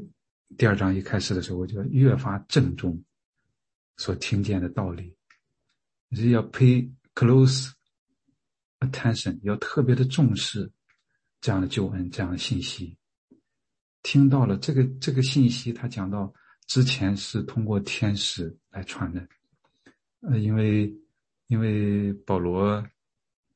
[0.57, 3.03] 第二章一开始的时候，我就越发郑重
[3.97, 5.15] 所听见的道理，
[6.11, 7.71] 是要 pay close
[8.79, 10.71] attention，要特别的重视
[11.41, 12.97] 这样的救恩，这样的信息。
[14.03, 16.33] 听到了这个这个信息，他讲到。
[16.67, 19.27] 之前是通过天使来传的，
[20.21, 20.91] 呃，因为
[21.45, 22.83] 因为保罗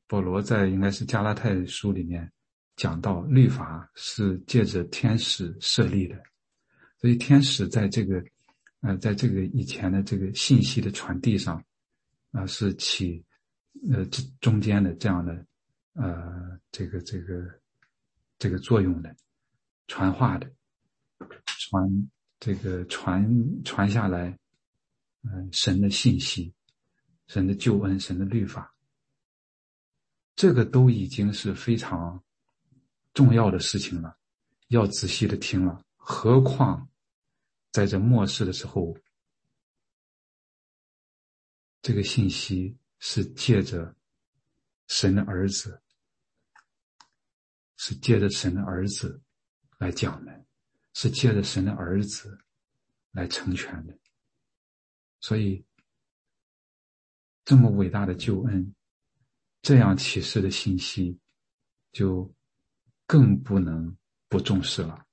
[0.09, 2.29] 保罗在应该是加拉太书里面
[2.75, 6.21] 讲到律法是借着天使设立的，
[6.99, 8.21] 所以天使在这个
[8.81, 11.63] 呃在这个以前的这个信息的传递上
[12.31, 13.23] 啊是起
[13.89, 15.45] 呃这中间的这样的
[15.93, 17.45] 呃这个这个
[18.37, 19.15] 这个作用的
[19.87, 20.51] 传话的
[21.45, 22.09] 传。
[22.41, 23.29] 这个传
[23.65, 24.29] 传下来，
[25.23, 26.53] 嗯，神的信息，
[27.27, 28.73] 神的救恩，神的律法，
[30.39, 32.23] 这个都已经是非常
[33.13, 34.17] 重要的事情了，
[34.69, 35.83] 要仔细的听了。
[35.97, 36.89] 何况
[37.73, 38.97] 在这末世的时候，
[41.81, 43.93] 这个信息是借着
[44.87, 45.81] 神的儿子，
[47.75, 49.21] 是借着神的儿子
[49.77, 50.45] 来讲的。
[50.93, 52.39] 是借着神的儿子
[53.11, 53.97] 来成全的，
[55.19, 55.65] 所以
[57.43, 58.73] 这么伟大的救恩，
[59.61, 61.17] 这样启示的信息，
[61.91, 62.31] 就
[63.05, 63.95] 更不能
[64.27, 65.05] 不重视了，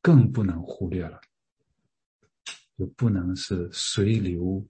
[0.00, 1.20] 更不能忽略了，
[2.78, 4.64] 就不能是随流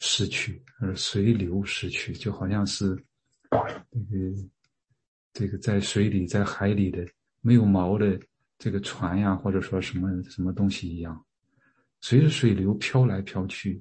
[0.00, 2.96] 失去，而随流失去，就好像是
[3.90, 4.48] 这个
[5.32, 7.06] 这个在水里、在海里的
[7.40, 8.20] 没有锚的。
[8.60, 11.24] 这个船呀，或者说什么什么东西一样，
[12.00, 13.80] 随着水流飘来飘去，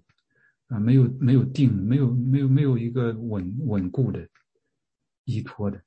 [0.68, 4.28] 啊，没有没有定，没有没有没有一个稳稳固的
[5.26, 5.82] 依托的，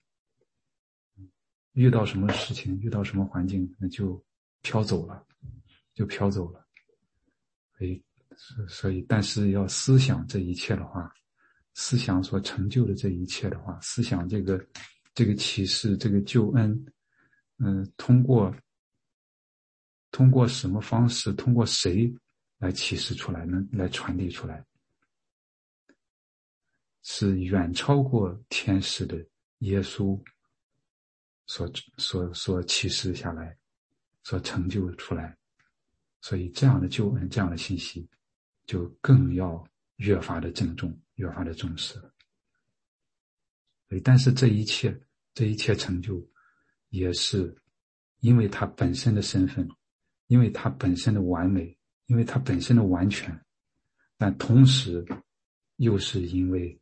[1.72, 4.22] 遇到什么事情，遇到什么环境，那就
[4.62, 5.26] 飘走了，
[5.94, 6.66] 就飘走了。
[7.76, 8.04] 所以，
[8.68, 11.12] 所以，但是要思想这一切的话，
[11.74, 14.64] 思想所成就的这一切的话，思想这个
[15.14, 16.86] 这个启示，这个救恩，
[17.58, 18.54] 嗯，通过。
[20.12, 21.32] 通过什么方式？
[21.34, 22.12] 通过谁
[22.58, 23.64] 来启示出来呢？
[23.70, 24.66] 来传递出来，
[27.02, 29.24] 是远超过天使的
[29.58, 30.20] 耶稣
[31.46, 33.56] 所所所启示下来，
[34.22, 35.36] 所成就出来。
[36.20, 38.06] 所以，这样的救恩，这样的信息，
[38.66, 42.12] 就更要越发的郑重，越发的重视了。
[43.88, 45.00] 所以，但是这一切，
[45.32, 46.22] 这一切成就，
[46.90, 47.56] 也是
[48.18, 49.68] 因为他本身的身份，
[50.26, 51.76] 因为他本身的完美，
[52.06, 53.44] 因为他本身的完全，
[54.18, 55.04] 但同时，
[55.76, 56.78] 又是因为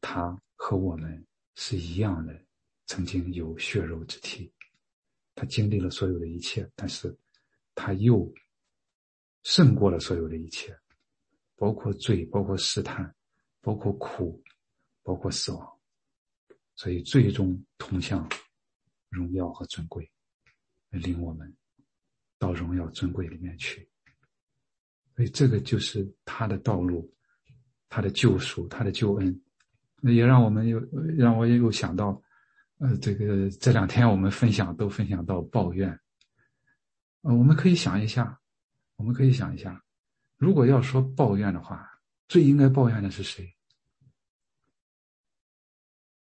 [0.00, 2.40] 他和我们是一样的，
[2.86, 4.52] 曾经有血肉之体，
[5.34, 7.16] 他经历了所有的一切，但是
[7.74, 8.32] 他又
[9.42, 10.78] 胜过了所有的一切，
[11.56, 13.14] 包括罪，包括试探，
[13.60, 14.42] 包括苦，
[15.02, 15.80] 包括死亡，
[16.74, 18.28] 所以最终通向
[19.08, 20.10] 荣耀和尊贵。
[20.90, 21.54] 领我们
[22.38, 23.86] 到荣耀尊贵里面去，
[25.14, 27.14] 所以这个就是他的道路，
[27.90, 29.38] 他的救赎，他的救恩。
[30.00, 30.80] 那也让我们又
[31.16, 32.22] 让我又想到，
[32.78, 35.90] 呃，这个这两天我们分享都分享到抱怨，
[37.22, 38.40] 呃，我们可以想一下，
[38.96, 39.84] 我们可以想一下，
[40.36, 41.88] 如果要说抱怨的话，
[42.28, 43.54] 最应该抱怨的是谁？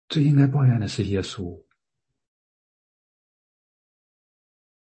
[0.09, 1.65] 最应该抱怨的是耶稣。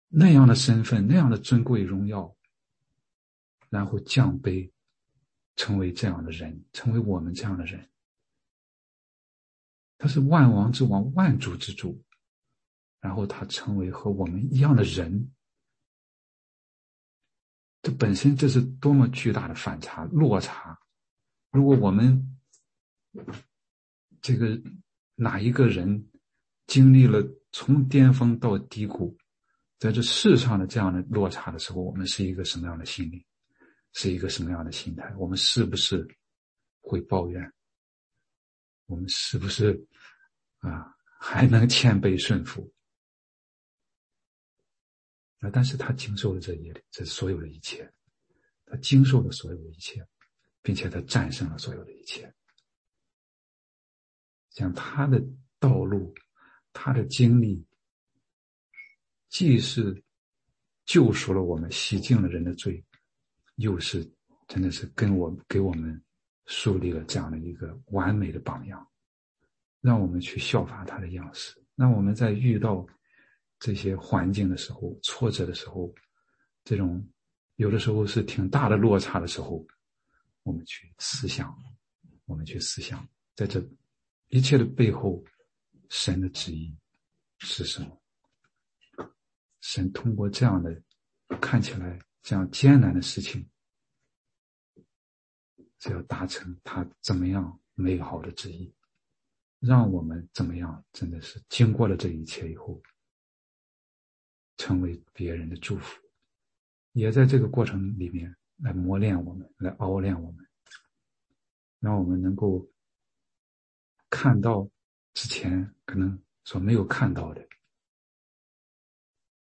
[0.07, 2.35] 那样的身份，那样的尊贵荣耀，
[3.69, 4.71] 然后降卑，
[5.55, 7.90] 成为这样的人，成为我们这样的人。
[10.01, 12.03] 他是万王之王，万主之主，
[12.99, 15.31] 然后他成为和我们一样的人。
[17.83, 20.75] 这本身这是多么巨大的反差落差！
[21.51, 22.35] 如果我们
[24.23, 24.59] 这个
[25.13, 26.09] 哪一个人
[26.65, 29.15] 经历了从巅峰到低谷？
[29.77, 33.23] 在这世上的这样的落差的时候，我们是一个什么样的心理？
[33.93, 35.13] 是一个什么样的心态？
[35.15, 36.07] 我们是不是
[36.81, 37.53] 会抱怨？
[38.87, 39.87] 我们是不是
[40.61, 42.73] 啊还能谦卑顺服？
[45.39, 45.49] 啊！
[45.51, 47.93] 但是他经受了这一这所有的一切，
[48.65, 50.07] 他经受了所有的一切，
[50.61, 52.33] 并且他战胜了所有的一切。
[54.49, 55.21] 像他的
[55.59, 56.13] 道路，
[56.73, 57.67] 他的经历。
[59.29, 60.03] 既是
[60.83, 62.83] 救赎了我们、洗净了人的罪，
[63.55, 64.03] 又是
[64.45, 66.03] 真的是跟我给我们
[66.47, 68.90] 树立了这样的一个完美的榜样，
[69.81, 71.61] 让我们去效法他的样式。
[71.75, 72.85] 让我们在遇到
[73.59, 75.93] 这些环境的时候、挫折的时候，
[76.63, 77.03] 这种
[77.55, 79.65] 有的时候是挺大的落差的时候，
[80.43, 81.55] 我们去思想，
[82.25, 83.63] 我们去思想，在这
[84.27, 85.23] 一切的背后，
[85.89, 86.75] 神的旨意
[87.39, 87.97] 是什么？
[89.61, 90.81] 神通过这样的
[91.39, 93.47] 看起来这样艰难的事情，
[95.79, 98.73] 只要达成他怎么样美好的旨意，
[99.61, 102.81] 让我们怎么样，真的是经过了这一切以后，
[104.57, 106.01] 成为别人的祝福，
[106.93, 110.45] 也在这个过程里面来磨练我们，来熬练我们，
[111.79, 112.67] 让我们能够
[114.09, 114.67] 看到
[115.13, 117.47] 之前可能所没有看到的。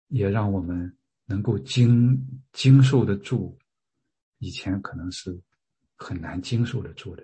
[0.08, 3.60] 也让我们能够经经受得住，
[4.38, 5.38] 以前可能是
[5.98, 7.24] 很难经受得住的。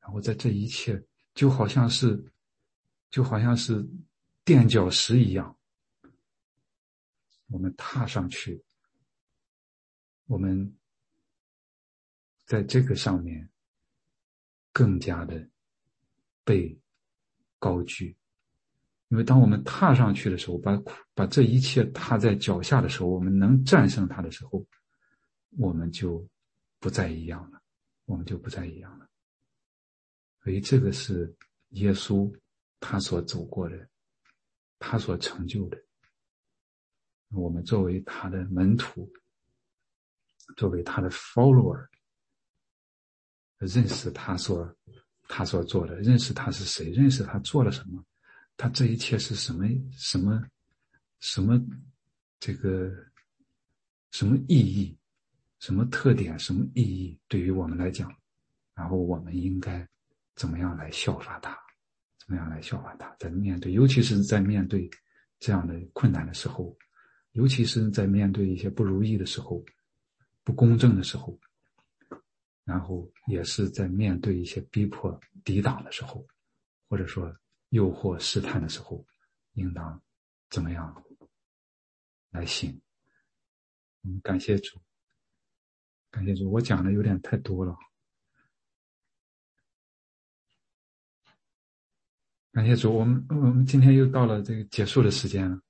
[0.00, 0.98] 然后在这一切，
[1.40, 2.22] 就好像是，
[3.10, 3.82] 就好像是
[4.44, 5.56] 垫脚石一样，
[7.46, 8.62] 我们踏上去，
[10.26, 10.76] 我们
[12.44, 13.48] 在这个上面
[14.70, 15.48] 更加的
[16.44, 16.78] 被
[17.58, 18.14] 高举。
[19.08, 20.78] 因为当我们踏上去的时候，把
[21.14, 24.62] 把这一切踏在脚下的时候，我们能战胜它的时候，
[25.56, 26.22] 我们就
[26.78, 27.62] 不再一样了，
[28.04, 29.09] 我们就不再一样了。
[30.42, 31.34] 所以这个是
[31.70, 32.32] 耶稣
[32.80, 33.88] 他所走过的，
[34.78, 35.78] 他所成就的。
[37.30, 39.08] 我们作为他的门徒，
[40.56, 41.86] 作为他的 follower，
[43.58, 44.76] 认识他所
[45.28, 48.04] 他所做的，认识他是谁，认识他做了什么。
[48.56, 50.42] 他这一切是什么什么
[51.20, 51.58] 什么
[52.40, 52.92] 这个
[54.10, 54.96] 什么意义，
[55.60, 57.18] 什么特点，什么意义？
[57.28, 58.12] 对于我们来讲，
[58.74, 59.88] 然后我们应该
[60.40, 61.54] 怎么样来效法他？
[62.18, 63.14] 怎么样来效法他？
[63.18, 64.88] 在面对，尤其是在面对
[65.38, 66.74] 这样的困难的时候，
[67.32, 69.62] 尤其是在面对一些不如意的时候、
[70.42, 71.38] 不公正的时候，
[72.64, 76.26] 然后也是在面对一些逼迫、抵挡的时候，
[76.88, 77.30] 或者说。
[77.72, 79.06] 诱惑试探的时候，
[79.52, 80.02] 应当
[80.48, 81.04] 怎么样
[82.30, 82.80] 来行？
[84.02, 84.76] 嗯，感谢主，
[86.10, 86.50] 感谢主。
[86.50, 87.78] 我讲的有点太多了，
[92.52, 92.92] 感谢主。
[92.92, 95.60] 我们我们今天又到了这个结束的时间了，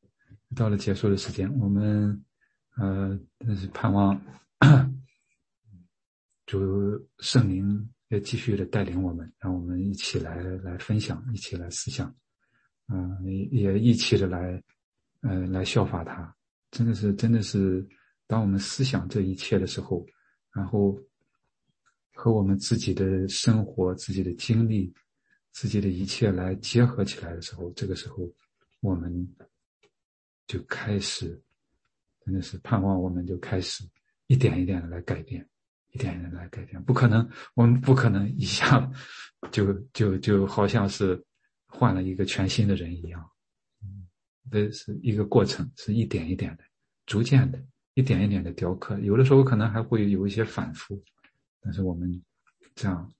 [0.56, 2.24] 到了结束的时间，我们
[2.76, 4.20] 呃，那是盼望
[6.46, 6.58] 主
[7.18, 7.88] 圣灵。
[8.10, 12.12] 也继续的带领我们，让我们一起来来分享，一起来思想，
[12.88, 13.16] 嗯，
[13.52, 14.60] 也一起的来
[15.20, 16.34] 呃，来效法他。
[16.72, 17.88] 真的是，真的是，
[18.26, 20.04] 当我们思想这一切的时候，
[20.52, 20.98] 然后
[22.14, 24.92] 和我们自己的生活、自己的经历、
[25.52, 28.30] 自己的一切来结合起来的时候，这个时候
[28.80, 29.28] 我们
[30.46, 31.40] 就开始，
[32.24, 33.84] 真的是盼望我们就开始
[34.26, 35.46] 一点一点的来改变，
[35.92, 36.82] 一点一点来改变。
[36.84, 38.90] 不可能，我们不可能一下
[39.50, 41.22] 就就就好像是
[41.66, 43.28] 换了一个全新的人一样。
[44.50, 46.64] 这是一个过程，是一点一点的、
[47.06, 48.98] 逐渐的、一点一点的雕刻。
[48.98, 51.00] 有的时候可能还会有一些反复，
[51.60, 52.20] 但是我们
[52.74, 53.12] 这样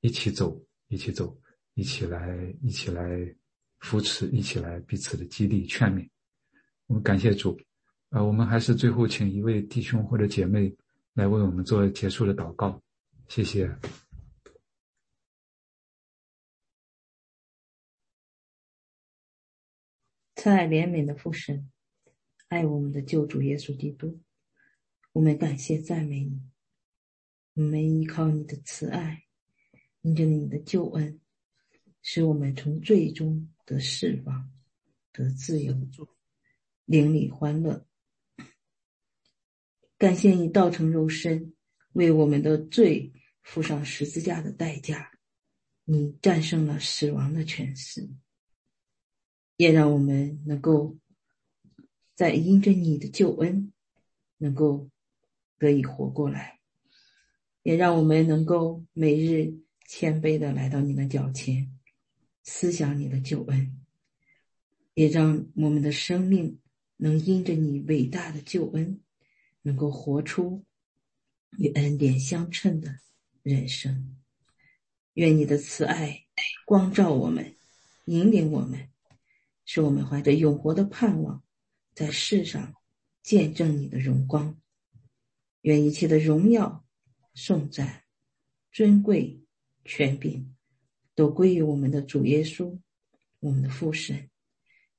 [0.00, 1.36] 一起走，一起走，
[1.74, 3.34] 一起来，一起来
[3.78, 6.08] 扶持，一起来彼此的激励、劝勉。
[6.86, 7.58] 我们感谢主。
[8.10, 10.74] 呃，我们还是最后请一位弟兄或者姐妹
[11.14, 12.82] 来为我们做结束的祷告。
[13.28, 13.72] 谢谢。
[20.34, 21.70] 慈爱怜悯的父神，
[22.48, 24.20] 爱我们的救主耶稣基督，
[25.12, 26.42] 我们感谢赞美你。
[27.54, 29.24] 我们依靠你的慈爱，
[30.00, 31.20] 因着你的救恩，
[32.02, 34.50] 使我们从最终得释放、
[35.12, 35.74] 得自由，
[36.84, 37.86] 灵里欢乐。
[39.98, 41.54] 感谢你道成肉身，
[41.92, 45.12] 为我们的罪付上十字架的代价，
[45.84, 48.08] 你战胜了死亡的权势。
[49.56, 50.96] 也让我们能够
[52.14, 53.74] 在因着你的救恩，
[54.38, 54.88] 能够
[55.58, 56.58] 得以活过来；
[57.62, 59.52] 也让我们能够每日
[59.86, 61.78] 谦卑的来到你的脚前，
[62.42, 63.66] 思想你的救恩；
[64.94, 66.58] 也让我们的生命
[66.96, 69.00] 能因着你伟大的救恩，
[69.62, 70.64] 能够活出
[71.58, 72.98] 与恩典相称的
[73.42, 74.16] 人生。
[75.14, 76.26] 愿你的慈爱
[76.64, 77.56] 光照我们，
[78.06, 78.88] 引领我们。
[79.66, 81.44] 使我们怀着永活的盼望，
[81.94, 82.74] 在世上
[83.22, 84.60] 见证你的荣光。
[85.60, 86.84] 愿一切的荣耀、
[87.34, 88.02] 颂赞、
[88.72, 89.44] 尊贵、
[89.84, 90.56] 权柄，
[91.14, 92.78] 都归于我们的主耶稣，
[93.40, 94.28] 我们的父神。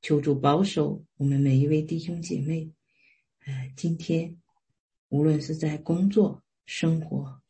[0.01, 2.71] 求主保守我们每一位弟兄姐妹。
[3.45, 4.35] 呃，今天
[5.09, 7.41] 无论是在工作、生活，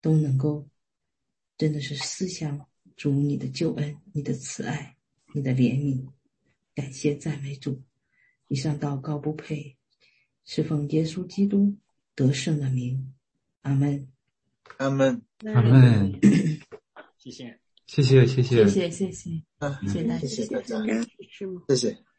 [0.00, 0.66] 都能够
[1.58, 4.96] 真的是思想主你的救恩、你的慈爱、
[5.34, 6.06] 你的怜悯。
[6.74, 7.82] 感谢赞美主，
[8.48, 9.76] 以上祷告不配，
[10.44, 11.76] 是奉耶稣基督
[12.14, 13.14] 得胜的名，
[13.60, 14.08] 阿门，
[14.78, 16.18] 阿门，阿门。
[17.18, 17.59] 谢谢，
[17.92, 19.42] 谢谢，谢谢，谢谢，谢谢，
[19.82, 20.76] 谢谢大家，谢谢大家，
[21.28, 21.62] 是吗？
[21.68, 22.09] 谢谢。